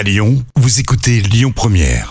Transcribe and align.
À 0.00 0.02
Lyon, 0.02 0.42
vous 0.56 0.80
écoutez 0.80 1.20
Lyon 1.20 1.52
Première. 1.54 2.10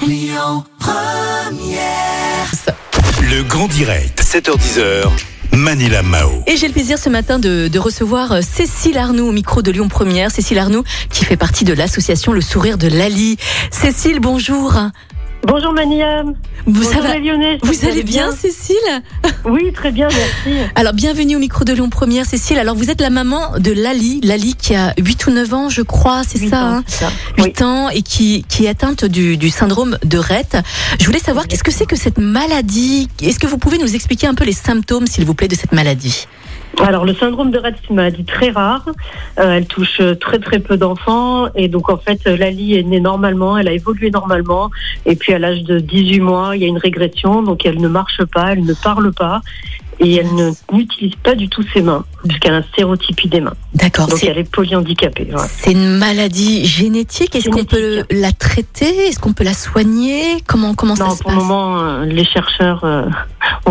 Le 3.24 3.42
grand 3.42 3.68
direct, 3.68 4.22
7h10h. 4.22 5.10
Manila 5.54 6.04
Mao. 6.04 6.44
Et 6.46 6.56
j'ai 6.56 6.68
le 6.68 6.74
plaisir 6.74 7.00
ce 7.00 7.10
matin 7.10 7.40
de, 7.40 7.68
de 7.68 7.80
recevoir 7.80 8.32
euh, 8.34 8.42
Cécile 8.42 8.96
Arnoux 9.00 9.28
au 9.30 9.32
micro 9.32 9.64
de 9.64 9.72
Lyon 9.72 9.88
Première. 9.88 10.30
Cécile 10.30 10.60
Arnoux 10.60 10.84
qui 11.10 11.26
fait 11.26 11.36
partie 11.36 11.66
de 11.66 11.74
l'association 11.74 12.32
Le 12.32 12.42
Sourire 12.42 12.78
de 12.78 12.88
Lali. 12.88 13.38
Cécile, 13.72 14.20
bonjour. 14.20 14.76
Bonjour 15.44 15.74
Maniam. 15.74 16.36
Vous, 16.68 16.84
Bonjour 16.84 17.02
va- 17.02 17.18
Lyonnais. 17.18 17.58
vous 17.64 17.86
allez 17.86 18.04
bien, 18.04 18.32
Cécile? 18.32 18.76
Oui, 19.46 19.72
très 19.74 19.92
bien, 19.92 20.08
merci. 20.10 20.60
Alors, 20.76 20.94
bienvenue 20.94 21.38
au 21.38 21.40
micro 21.40 21.64
de 21.64 21.74
Lyon 21.74 21.90
Première, 21.90 22.26
Cécile. 22.26 22.60
Alors, 22.60 22.76
vous 22.76 22.90
êtes 22.92 23.02
la 23.02 23.10
maman 23.10 23.58
de 23.58 23.72
Lali. 23.72 24.20
Lali 24.22 24.54
qui 24.56 24.76
a 24.76 24.94
8 25.00 25.28
ou 25.28 25.32
9 25.32 25.54
ans, 25.54 25.70
je 25.70 25.82
crois, 25.82 26.22
c'est 26.28 26.38
ça, 26.50 26.64
ans, 26.64 26.68
hein 26.78 26.84
ça. 26.88 27.10
8 27.38 27.62
ans 27.62 27.90
et 27.90 28.02
qui, 28.02 28.46
qui 28.50 28.66
est 28.66 28.70
atteinte 28.70 29.06
du, 29.06 29.38
du 29.38 29.50
syndrome 29.50 29.98
de 30.04 30.18
Rett. 30.18 30.58
Je 31.00 31.06
voulais 31.06 31.20
savoir 31.20 31.48
qu'est-ce 31.48 31.64
que 31.64 31.72
c'est 31.72 31.86
que 31.88 31.96
cette 31.96 32.20
maladie? 32.20 33.08
Est-ce 33.22 33.40
que 33.40 33.48
vous 33.48 33.58
pouvez 33.58 33.78
nous 33.78 33.96
expliquer 33.96 34.28
un 34.28 34.36
peu 34.36 34.44
les 34.44 34.54
symptômes, 34.54 35.08
s'il 35.08 35.26
vous 35.26 35.34
plaît, 35.34 35.48
de 35.48 35.56
cette 35.56 35.72
maladie? 35.72 36.28
Alors, 36.78 37.04
le 37.06 37.14
syndrome 37.14 37.52
de 37.52 37.58
Rett, 37.58 37.76
c'est 37.82 37.90
une 37.90 37.98
maladie 37.98 38.24
très 38.24 38.52
rare. 38.52 38.86
Euh, 39.40 39.58
elle 39.58 39.66
touche 39.66 40.00
euh, 40.00 40.16
très 40.16 40.40
très 40.40 40.60
peu 40.60 40.78
d'enfants. 40.78 41.48
Et 41.56 41.68
donc, 41.68 41.90
en 41.90 41.98
fait, 41.98 42.22
euh, 42.28 42.38
Lali 42.38 42.76
est 42.78 42.84
née 42.84 43.00
normalement, 43.02 43.58
elle 43.58 43.68
a 43.68 43.74
évolué 43.74 44.12
normalement. 44.12 44.70
Et 45.06 45.16
puis, 45.16 45.34
à 45.34 45.40
l'âge 45.40 45.64
de 45.64 45.80
18 45.80 46.20
mois, 46.22 46.56
il 46.56 46.62
y 46.62 46.66
a 46.66 46.68
une 46.68 46.78
régression. 46.78 47.42
Donc, 47.44 47.66
elle 47.66 47.82
ne 47.82 47.88
marche 47.88 48.24
pas, 48.34 48.54
elle 48.54 48.64
ne 48.64 48.74
parle 48.74 49.12
pas. 49.12 49.42
Et 50.02 50.16
elle 50.16 50.30
n'utilise 50.72 51.16
pas 51.22 51.36
du 51.36 51.50
tout 51.50 51.62
ses 51.74 51.82
mains, 51.82 52.06
puisqu'elle 52.26 52.54
a 52.54 52.64
stéréotypie 52.64 53.28
des 53.28 53.42
mains. 53.42 53.56
D'accord. 53.74 54.08
Donc, 54.08 54.24
elle 54.24 54.38
est 54.38 54.50
polyhandicapée. 54.50 55.28
C'est 55.46 55.74
une 55.74 55.98
maladie 55.98 56.66
génétique. 56.66 57.36
Est-ce 57.36 57.50
qu'on 57.50 57.66
peut 57.66 58.04
la 58.10 58.32
traiter? 58.32 59.08
Est-ce 59.08 59.20
qu'on 59.20 59.34
peut 59.34 59.44
la 59.44 59.54
soigner? 59.54 60.22
Comment 60.48 60.74
comment 60.74 60.96
ça 60.96 61.04
Non, 61.04 61.10
se 61.16 61.22
pour 61.22 61.32
le 61.32 61.38
passe? 61.40 61.46
moment, 61.46 62.00
les 62.04 62.24
chercheurs 62.24 62.82
euh, 62.86 63.08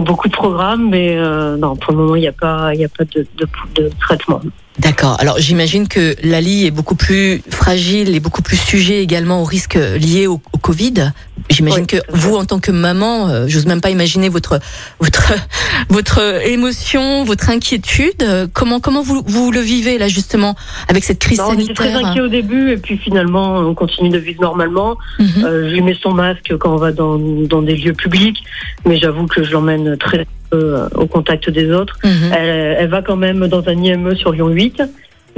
beaucoup 0.02 0.28
de 0.28 0.32
programmes, 0.32 0.90
mais 0.90 1.16
euh, 1.16 1.56
non, 1.56 1.76
pour 1.76 1.92
le 1.92 1.98
moment, 1.98 2.16
il 2.16 2.20
n'y 2.20 2.28
a 2.28 2.32
pas, 2.32 2.74
il 2.74 2.84
a 2.84 2.88
pas 2.88 3.04
de 3.04 3.88
traitement. 4.00 4.40
D'accord. 4.78 5.16
Alors 5.20 5.38
j'imagine 5.38 5.88
que 5.88 6.14
Lali 6.22 6.66
est 6.66 6.70
beaucoup 6.70 6.94
plus 6.94 7.42
fragile 7.50 8.14
et 8.14 8.20
beaucoup 8.20 8.42
plus 8.42 8.56
sujet 8.56 9.02
également 9.02 9.42
aux 9.42 9.44
risques 9.44 9.74
liés 9.74 10.26
au, 10.26 10.40
au 10.52 10.58
Covid. 10.58 11.12
J'imagine 11.50 11.80
Oui, 11.80 11.86
que 11.86 11.96
vous, 12.10 12.36
en 12.36 12.44
tant 12.44 12.58
que 12.60 12.70
maman, 12.70 13.28
euh, 13.28 13.46
j'ose 13.48 13.66
même 13.66 13.80
pas 13.80 13.90
imaginer 13.90 14.28
votre 14.28 14.60
votre 15.00 15.32
votre 15.88 16.20
émotion, 16.46 17.24
votre 17.24 17.50
inquiétude. 17.50 18.50
Comment 18.52 18.80
comment 18.80 19.02
vous 19.02 19.22
vous 19.26 19.50
le 19.50 19.60
vivez 19.60 19.98
là 19.98 20.08
justement 20.08 20.54
avec 20.88 21.04
cette 21.04 21.18
crise 21.18 21.38
Non, 21.38 21.48
on 21.50 21.58
était 21.58 21.74
très 21.74 21.90
sanitaire 21.90 22.10
inquiets 22.10 22.20
au 22.20 22.28
début, 22.28 22.70
et 22.72 22.76
puis 22.76 22.98
finalement, 22.98 23.56
on 23.56 23.74
continue 23.74 24.10
de 24.10 24.18
vivre 24.18 24.42
normalement. 24.42 24.96
Mhm. 25.18 25.44
Euh, 25.44 25.68
je 25.68 25.74
lui 25.74 25.82
mets 25.82 25.96
son 26.00 26.12
masque 26.12 26.52
quand 26.58 26.74
on 26.74 26.76
va 26.76 26.92
dans, 26.92 27.18
dans 27.18 27.62
des 27.62 27.76
lieux 27.76 27.94
publics, 27.94 28.42
mais 28.84 28.98
j'avoue 28.98 29.26
que 29.26 29.42
je 29.42 29.50
l'emmène 29.50 29.96
très 29.96 30.26
peu 30.50 30.76
euh, 30.76 30.88
au 30.94 31.06
contact 31.06 31.50
des 31.50 31.70
autres. 31.72 31.98
Mhm. 32.04 32.32
Elle, 32.32 32.76
elle 32.78 32.88
va 32.88 33.02
quand 33.02 33.16
même 33.16 33.46
dans 33.48 33.66
un 33.68 33.82
IME 33.82 34.14
sur 34.16 34.32
Lyon 34.32 34.48
8. 34.48 34.82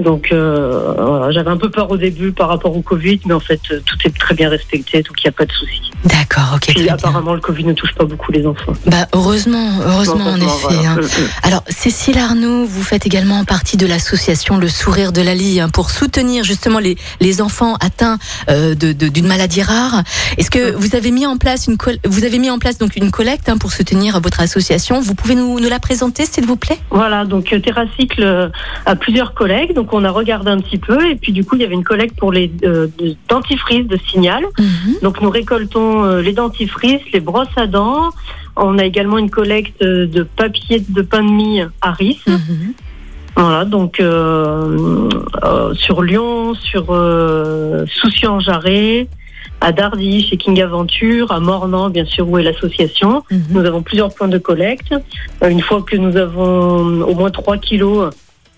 Donc 0.01 0.33
euh, 0.33 0.95
voilà, 0.97 1.31
j'avais 1.31 1.51
un 1.51 1.57
peu 1.57 1.71
peur 1.71 1.91
au 1.91 1.97
début 1.97 2.33
par 2.33 2.49
rapport 2.49 2.75
au 2.77 2.83
Covid, 2.83 3.21
mais 3.27 3.35
en 3.35 3.41
fait 3.41 3.61
euh, 3.71 3.81
tout 3.85 3.97
est 4.07 4.17
très 4.17 4.35
bien 4.35 4.49
respecté, 4.49 5.03
donc 5.03 5.23
il 5.23 5.27
n'y 5.27 5.29
a 5.29 5.33
pas 5.33 5.45
de 5.45 5.53
souci. 5.53 5.90
D'accord. 6.05 6.53
Ok. 6.55 6.61
Puis 6.63 6.75
Très 6.75 6.83
bien. 6.85 6.95
apparemment 6.95 7.35
le 7.35 7.41
Covid 7.41 7.65
ne 7.65 7.73
touche 7.73 7.93
pas 7.95 8.05
beaucoup 8.05 8.33
les 8.33 8.47
enfants. 8.47 8.73
Bah 8.87 9.07
heureusement, 9.13 9.69
heureusement 9.85 10.25
en 10.27 10.37
effet. 10.37 10.47
voilà. 10.63 10.91
hein. 10.93 10.97
Alors, 11.43 11.63
Cécile 11.69 12.19
Arnaud, 12.19 12.65
vous 12.65 12.83
faites 12.83 13.05
également 13.07 13.45
partie 13.45 13.77
de 13.77 13.87
l'association 13.87 14.57
Le 14.59 14.69
Sourire 14.69 15.13
de 15.13 15.21
Lali 15.21 15.61
hein, 15.61 15.69
pour 15.69 15.91
soutenir 15.91 16.45
justement 16.45 16.79
les, 16.79 16.97
les 17.21 17.43
enfants 17.43 17.75
atteints 17.81 18.19
euh, 18.49 18.75
de- 18.75 18.93
de- 18.93 19.09
d'une 19.09 19.27
maladie 19.27 19.63
rare. 19.63 20.03
Est-ce 20.39 20.51
que 20.51 20.73
vous 20.73 20.97
avez 20.97 21.11
mis 21.11 21.27
en 21.27 21.37
place 21.37 21.67
une 21.67 21.77
vous 22.07 22.25
avez 22.25 22.39
mis 22.39 22.51
en 22.51 22.59
place 22.59 22.79
donc 22.79 22.97
une 22.97 23.11
collecte 23.11 23.49
hein, 23.49 23.59
pour 23.59 23.73
soutenir 23.73 24.21
votre 24.21 24.41
association? 24.41 25.01
Vous 25.01 25.15
pouvez 25.15 25.35
nous, 25.35 25.61
nous 25.61 25.69
la 25.69 25.79
présenter, 25.81 26.25
s'il 26.27 26.47
vous 26.47 26.57
plaît? 26.57 26.79
Voilà, 26.91 27.25
donc 27.25 27.53
euh, 27.53 27.59
Terracycle 27.61 28.23
euh, 28.23 28.49
a 28.87 28.97
plusieurs 28.97 29.35
collègues, 29.35 29.75
donc 29.75 29.93
on 29.93 30.05
a 30.05 30.11
regardé 30.11 30.51
un 30.51 30.59
petit 30.61 30.79
peu, 30.79 31.11
et 31.11 31.17
puis 31.17 31.33
du 31.33 31.45
coup 31.45 31.57
il 31.57 31.63
y 31.63 31.65
avait 31.65 31.75
une 31.75 31.85
collecte 31.85 32.17
pour 32.19 32.33
les 32.33 32.51
euh, 32.65 32.87
de- 32.99 33.17
dentifrices 33.29 33.87
de 33.87 33.99
Signal. 34.11 34.45
Donc 35.03 35.21
nous 35.21 35.31
récoltons 35.31 35.90
euh, 36.05 36.23
les 36.23 36.33
dentifrices, 36.33 37.03
les 37.13 37.21
brosses 37.21 37.49
à 37.57 37.67
dents. 37.67 38.11
On 38.57 38.79
a 38.79 38.85
également 38.85 39.19
une 39.19 39.31
collecte 39.31 39.83
euh, 39.83 40.07
de 40.07 40.23
papier 40.23 40.83
de 40.89 41.03
pain 41.03 41.23
de 41.23 41.31
mie 41.31 41.63
à 41.81 41.93
Ris. 41.93 42.21
Mhm. 42.27 42.75
Voilà, 43.37 43.65
donc 43.65 44.01
euh, 44.01 45.09
euh, 45.45 45.75
sur 45.75 46.03
Lyon, 46.03 46.55
sur 46.55 46.87
euh, 46.91 47.87
Soucy-en-Jarret, 47.87 49.09
à 49.61 49.73
Dardy, 49.73 50.27
chez 50.29 50.37
King 50.37 50.61
Aventure, 50.61 51.31
à 51.33 51.41
Mornan, 51.41 51.91
bien 51.91 52.05
sûr, 52.05 52.29
où 52.29 52.39
est 52.39 52.43
l'association. 52.43 53.23
Mhm. 53.31 53.43
Nous 53.51 53.65
avons 53.65 53.83
plusieurs 53.83 54.15
points 54.15 54.29
de 54.29 54.39
collecte. 54.39 54.95
Une 55.43 55.61
fois 55.61 55.83
que 55.83 55.97
nous 55.97 56.17
avons 56.17 57.03
au 57.03 57.15
moins 57.15 57.31
3 57.31 57.59
kilos 57.59 58.11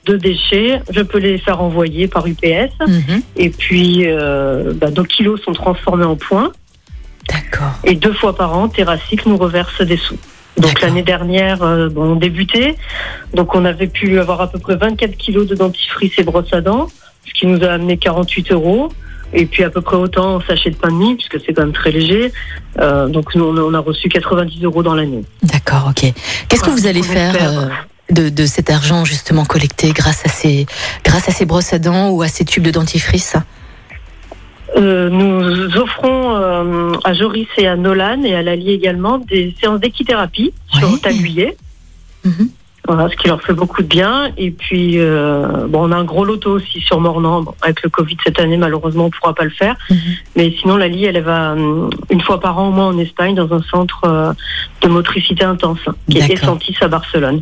de 0.07 0.17
déchets, 0.17 0.83
je 0.91 1.03
peux 1.03 1.19
les 1.19 1.39
faire 1.39 1.61
envoyer 1.61 2.09
par 2.09 2.27
UPS. 2.27 2.73
Mhm. 2.87 3.23
Et 3.37 3.51
puis, 3.51 4.07
bah, 4.81 4.91
nos 4.97 5.05
kilos 5.05 5.41
sont 5.43 5.53
transformés 5.53 6.05
en 6.05 6.17
points. 6.17 6.51
D'accord. 7.29 7.73
Et 7.85 7.95
deux 7.95 8.13
fois 8.13 8.35
par 8.37 8.57
an, 8.57 8.69
Terracycle 8.69 9.29
nous 9.29 9.37
reverse 9.37 9.81
des 9.83 9.97
sous. 9.97 10.17
Donc 10.59 10.81
l'année 10.83 11.03
dernière, 11.03 11.63
euh, 11.63 11.89
bon, 11.89 12.13
on 12.13 12.17
débutait. 12.17 12.77
Donc 13.33 13.55
on 13.55 13.65
avait 13.65 13.87
pu 13.87 14.19
avoir 14.19 14.41
à 14.41 14.49
peu 14.51 14.59
près 14.59 14.77
24 14.77 15.17
kilos 15.17 15.47
de 15.47 15.55
dentifrice 15.55 16.13
et 16.19 16.25
brosse 16.25 16.53
à 16.53 16.61
dents, 16.61 16.89
ce 17.27 17.33
qui 17.33 17.47
nous 17.47 17.63
a 17.65 17.69
amené 17.73 17.97
48 17.97 18.53
euros. 18.53 18.93
Et 19.35 19.47
puis 19.47 19.65
à 19.65 19.71
peu 19.71 19.81
près 19.81 19.97
autant 19.97 20.35
en 20.37 20.41
sachet 20.43 20.69
de 20.71 20.77
pain 20.77 20.89
de 20.89 20.95
mie, 20.95 21.15
puisque 21.15 21.39
c'est 21.47 21.55
quand 21.55 21.63
même 21.63 21.73
très 21.73 21.91
léger. 21.91 22.33
Euh, 22.79 23.09
donc 23.09 23.35
nous, 23.35 23.45
on 23.45 23.73
a- 23.73 23.79
reçu 23.79 24.11
90 24.11 24.63
euros 24.65 24.83
dans 24.83 24.95
l'année. 24.95 25.23
D'accord, 25.43 25.87
ok. 25.89 26.13
Qu'est-ce 26.49 26.63
que 26.63 26.69
vous 26.71 26.87
allez 26.87 27.03
faire 27.03 27.35
euh, 27.41 27.69
de, 28.11 28.29
de 28.29 28.45
cet 28.45 28.69
argent 28.69 29.07
justement 29.07 29.47
collecté 29.47 29.93
grâce 29.93 30.27
à 30.27 30.29
ces 30.29 30.67
grâce 31.03 31.31
à 31.31 31.33
ces 31.33 31.47
brosses 31.47 31.73
à 31.73 31.79
dents 31.79 32.11
ou 32.11 32.21
à 32.21 32.29
ces 32.29 32.45
tubes 32.45 32.63
de 32.65 32.71
dentifrice 32.73 33.37
Euh, 34.77 35.11
nous 35.11 35.77
offrons 35.77 36.37
euh, 36.37 36.93
à 37.05 37.13
Joris 37.13 37.49
et 37.59 37.67
à 37.67 37.77
Nolan 37.77 38.23
et 38.23 38.35
à 38.35 38.43
Lali 38.43 38.71
également 38.71 39.19
des 39.19 39.55
séances 39.61 39.81
d'équithérapie 39.81 40.53
sur. 40.73 41.01
Taguillet. 41.01 41.57
Mhm. 42.25 42.49
Voilà, 42.89 43.09
ce 43.09 43.17
qui 43.17 43.29
leur 43.29 43.41
fait 43.41 43.53
beaucoup 43.53 43.83
de 43.83 43.87
bien. 43.87 44.33
Et 44.37 44.51
puis, 44.51 44.99
euh, 44.99 45.69
bon, 45.69 45.89
on 45.89 45.93
a 45.93 45.97
un 45.97 46.05
gros 46.05 46.25
loto 46.25 46.51
aussi 46.51 46.81
sur 46.81 47.01
Mornan. 47.01 47.43
Bon, 47.43 47.55
avec 47.63 47.83
le 47.83 47.91
Covid 47.91 48.17
cette 48.25 48.41
année, 48.41 48.57
malheureusement, 48.57 49.05
on 49.05 49.07
ne 49.07 49.13
pourra 49.13 49.35
pas 49.35 49.45
le 49.45 49.51
faire. 49.51 49.77
Mhm. 49.89 49.97
Mais 50.37 50.55
sinon, 50.61 50.77
Lali, 50.77 51.05
elle, 51.05 51.21
va 51.23 51.55
une 52.11 52.21
fois 52.23 52.41
par 52.41 52.59
an 52.59 52.69
au 52.69 52.73
moins 52.73 52.89
en 52.89 52.99
Espagne 52.99 53.35
dans 53.35 53.53
un 53.53 53.63
centre 53.63 54.35
de 54.81 54.89
motricité 54.89 55.45
intense, 55.45 55.79
hein, 55.87 55.95
qui 56.11 56.19
est. 56.19 56.31
Essentis 56.33 56.77
à 56.81 56.89
Barcelone, 56.89 57.41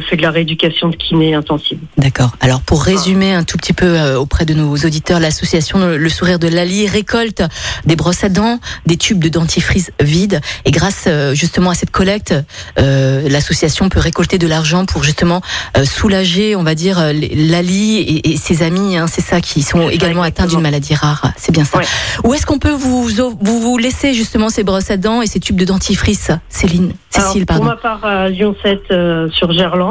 fait 0.00 0.16
de 0.16 0.22
la 0.22 0.30
rééducation 0.30 0.88
de 0.88 0.96
kiné 0.96 1.34
intensive. 1.34 1.78
D'accord. 1.98 2.32
Alors 2.40 2.60
pour 2.60 2.82
résumer 2.82 3.32
un 3.34 3.44
tout 3.44 3.56
petit 3.56 3.72
peu 3.72 3.86
euh, 3.86 4.18
auprès 4.18 4.44
de 4.44 4.54
nos 4.54 4.74
auditeurs, 4.74 5.20
l'association 5.20 5.78
Le 5.96 6.08
Sourire 6.08 6.38
de 6.38 6.48
Lali 6.48 6.86
récolte 6.86 7.42
des 7.84 7.96
brosses 7.96 8.24
à 8.24 8.28
dents, 8.28 8.58
des 8.86 8.96
tubes 8.96 9.22
de 9.22 9.28
dentifrice 9.28 9.90
vides, 10.00 10.40
et 10.64 10.70
grâce 10.70 11.04
euh, 11.06 11.34
justement 11.34 11.70
à 11.70 11.74
cette 11.74 11.90
collecte, 11.90 12.34
euh, 12.78 13.28
l'association 13.28 13.88
peut 13.88 14.00
récolter 14.00 14.38
de 14.38 14.46
l'argent 14.46 14.84
pour 14.86 15.02
justement 15.04 15.40
soulager, 15.84 16.56
on 16.56 16.62
va 16.62 16.74
dire, 16.74 16.98
Lali 17.12 17.98
et, 17.98 18.32
et 18.32 18.36
ses 18.36 18.62
amis. 18.62 18.96
hein, 18.96 19.06
c'est 19.06 19.20
ça 19.20 19.40
qui 19.40 19.62
sont 19.62 19.88
ça, 19.88 19.92
également 19.92 20.22
atteints 20.22 20.46
d'une 20.46 20.60
maladie 20.60 20.94
rare. 20.94 21.32
C'est 21.36 21.52
bien 21.52 21.64
ça. 21.64 21.78
Ouais. 21.78 21.84
Où 22.24 22.34
est-ce 22.34 22.46
qu'on 22.46 22.58
peut 22.58 22.70
vous, 22.70 23.08
vous 23.08 23.60
vous 23.60 23.78
laisser 23.78 24.14
justement 24.14 24.48
ces 24.48 24.64
brosses 24.64 24.90
à 24.90 24.96
dents 24.96 25.22
et 25.22 25.26
ces 25.26 25.40
tubes 25.40 25.56
de 25.56 25.64
dentifrice, 25.64 26.30
Céline, 26.48 26.92
Cécile, 27.10 27.44
Alors, 27.44 27.46
pardon. 27.46 27.62
Pour 27.62 27.70
ma 27.70 27.76
part, 27.76 28.04
à 28.04 28.28
Lyon 28.28 28.54
7 28.62 28.80
euh, 28.90 29.28
sur 29.30 29.52
Gerland, 29.52 29.81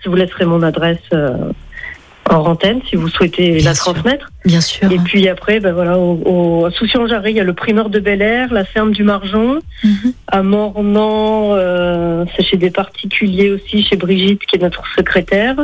je 0.00 0.08
vous 0.08 0.16
laisserai 0.16 0.44
mon 0.44 0.62
adresse 0.62 0.98
euh, 1.12 1.30
en 2.30 2.44
antenne 2.44 2.80
si 2.88 2.96
vous 2.96 3.08
souhaitez 3.08 3.52
Bien 3.52 3.64
la 3.64 3.74
sûr. 3.74 3.92
transmettre. 3.92 4.30
Bien 4.44 4.60
sûr. 4.60 4.90
Et 4.90 4.98
puis 4.98 5.28
après, 5.28 5.60
ben 5.60 5.72
voilà, 5.72 5.98
au, 5.98 6.68
Soucy-en-Jarret, 6.70 7.30
il 7.30 7.36
y 7.36 7.40
a 7.40 7.44
le 7.44 7.54
primeur 7.54 7.90
de 7.90 8.00
Bel 8.00 8.22
Air, 8.22 8.52
la 8.52 8.64
ferme 8.64 8.92
du 8.92 9.02
Marjon. 9.02 9.60
Mhm. 9.84 10.12
À 10.26 10.42
Mornan, 10.42 11.54
euh, 11.54 12.24
c'est 12.36 12.44
chez 12.44 12.56
des 12.56 12.70
particuliers 12.70 13.50
aussi, 13.50 13.82
chez 13.82 13.96
Brigitte, 13.96 14.42
qui 14.46 14.56
est 14.56 14.62
notre 14.62 14.82
secrétaire. 14.96 15.56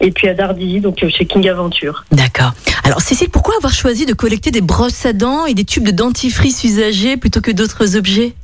Et 0.00 0.10
puis 0.10 0.28
à 0.28 0.34
Dardy, 0.34 0.80
donc 0.80 1.02
euh, 1.02 1.08
chez 1.08 1.26
King 1.26 1.48
Aventure. 1.48 2.04
D'accord. 2.10 2.52
Alors 2.82 3.00
Cécile, 3.00 3.30
pourquoi 3.30 3.54
avoir 3.56 3.72
choisi 3.72 4.04
de 4.04 4.14
collecter 4.14 4.50
des 4.50 4.60
brosses 4.60 5.06
à 5.06 5.12
dents 5.12 5.46
et 5.46 5.54
des 5.54 5.64
tubes 5.64 5.84
de 5.84 5.92
dentifrice 5.92 6.64
usagés 6.64 7.16
plutôt 7.16 7.40
que 7.40 7.52
d'autres 7.52 7.96
objets? 7.96 8.34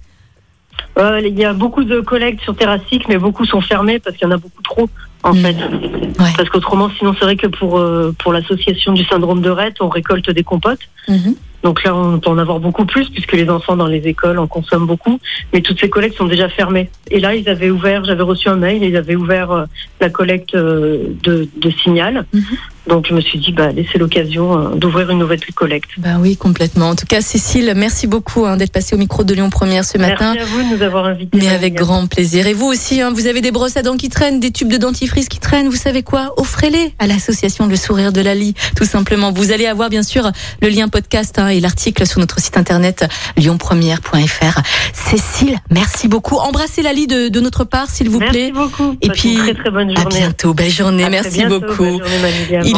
Euh, 0.99 1.21
il 1.25 1.39
y 1.39 1.45
a 1.45 1.53
beaucoup 1.53 1.85
de 1.85 2.01
collectes 2.01 2.43
sur 2.43 2.57
Terracycle, 2.57 3.07
mais 3.09 3.19
beaucoup 3.19 3.45
sont 3.45 3.61
fermés 3.61 3.99
parce 4.01 4.17
qu'il 4.17 4.27
y 4.27 4.31
en 4.31 4.35
a 4.35 4.39
beaucoup 4.39 4.63
trop, 4.63 4.89
en 5.23 5.33
Mm. 5.33 5.37
fait. 5.39 5.57
Ouais. 6.19 6.33
Parce 6.37 6.49
qu'autrement, 6.49 6.91
sinon, 6.99 7.15
c'est 7.19 7.25
vrai 7.25 7.37
que 7.37 7.47
pour, 7.47 7.79
euh, 7.79 8.13
pour 8.19 8.33
l'association 8.33 8.93
du 8.93 9.05
syndrome 9.05 9.41
de 9.41 9.51
Rett, 9.51 9.77
on 9.81 9.89
récolte 9.89 10.29
des 10.31 10.43
compotes. 10.43 10.81
Donc 11.65 11.83
là, 11.83 11.95
on 11.95 12.19
peut 12.21 12.31
en 12.31 12.39
avoir 12.39 12.61
beaucoup 12.61 12.85
plus 12.85 13.09
puisque 13.11 13.33
les 13.33 13.49
enfants 13.51 13.75
dans 13.77 13.87
les 13.89 14.07
écoles 14.07 14.39
en 14.39 14.47
consomment 14.47 14.87
beaucoup. 14.87 15.19
Mais 15.53 15.61
toutes 15.61 15.81
ces 15.81 15.89
collectes 15.91 16.17
sont 16.17 16.27
déjà 16.27 16.49
fermées. 16.49 16.89
Et 17.11 17.19
là, 17.19 17.35
ils 17.35 17.49
avaient 17.49 17.71
ouvert, 17.71 18.05
j'avais 18.05 18.23
reçu 18.23 18.49
un 18.49 18.55
mail, 18.57 18.83
ils 18.85 18.97
avaient 18.97 19.17
ouvert 19.17 19.51
euh, 19.51 19.65
la 20.01 20.09
collecte 20.09 20.55
de, 20.55 21.49
de 21.57 21.71
signal. 21.83 22.27
Mhm. 22.33 22.43
Donc 22.87 23.07
je 23.09 23.15
me 23.15 23.21
suis 23.21 23.39
dit, 23.39 23.53
bah, 23.53 23.71
laissez 23.73 23.99
l'occasion 23.99 24.59
euh, 24.59 24.75
d'ouvrir 24.75 25.11
une 25.11 25.19
nouvelle 25.19 25.41
collecte. 25.55 25.91
Bah 25.99 26.17
oui, 26.19 26.37
complètement. 26.37 26.91
En 26.91 26.95
tout 26.95 27.07
cas, 27.07 27.21
Cécile, 27.21 27.73
merci 27.77 28.07
beaucoup 28.07 28.47
hein, 28.47 28.57
d'être 28.57 28.73
passée 28.73 28.95
au 28.95 28.99
micro 28.99 29.25
de 29.25 29.35
Lyon 29.35 29.51
Première 29.51 29.85
ce 29.85 29.99
matin. 29.99 30.35
Merci 30.35 30.39
à 30.39 30.45
vous 30.47 30.63
de 30.71 30.77
nous 30.77 30.83
avoir 30.83 31.05
invités. 31.05 31.37
Mais 31.39 31.49
avec 31.49 31.75
grand 31.75 32.07
plaisir. 32.07 32.47
Et 32.47 32.55
vous 32.55 32.67
aussi, 32.67 33.01
hein, 33.01 33.11
vous 33.13 33.27
avez 33.27 33.41
des 33.41 33.51
brosses 33.51 33.77
à 33.77 33.83
dents 33.83 33.97
qui 33.97 34.09
traînent, 34.09 34.41
des 34.41 34.51
tubes 34.51 34.73
de 34.73 34.79
dentifrice 34.79 35.29
qui 35.29 35.39
traînent. 35.39 35.69
Vous 35.69 35.77
savez 35.77 36.03
quoi? 36.03 36.33
Offrez-les 36.39 36.95
à 36.99 37.07
l'association 37.07 37.67
Le 37.67 37.77
Sourire 37.77 38.13
de 38.13 38.21
Lali, 38.21 38.55
tout 38.77 38.85
simplement. 38.85 39.33
Vous 39.33 39.53
allez 39.53 39.67
avoir 39.67 39.91
bien 39.91 40.03
sûr 40.03 40.31
le 40.63 40.69
lien 40.69 40.89
podcast 40.89 41.39
hein, 41.39 41.49
et 41.49 41.61
l'article 41.61 42.07
sur 42.07 42.21
notre 42.21 42.41
site 42.41 42.57
internet 42.57 43.05
lyonpremière.fr. 43.37 44.61
Cécile, 44.93 45.59
merci 45.71 46.09
beaucoup. 46.09 46.37
Embrassez 46.37 46.83
Lali 46.83 47.07
de, 47.07 47.29
de 47.29 47.41
notre 47.41 47.65
part, 47.65 47.91
s'il 47.91 48.09
vous 48.09 48.19
plaît. 48.19 48.51
Merci 48.51 48.53
beaucoup. 48.53 48.97
Et 49.03 49.09
puis, 49.11 49.37
très 49.37 49.55
très 49.55 49.71
bonne 49.71 49.95
journée. 49.95 50.17
à 50.17 50.21
bientôt. 50.21 50.55
Belle 50.55 50.71
journée. 50.71 51.05
À 51.05 51.11
merci 51.11 51.39
bientôt. 51.39 51.61
beaucoup. 51.61 51.85
Journée. 51.85 52.78